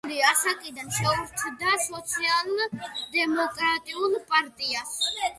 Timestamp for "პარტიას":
4.33-4.97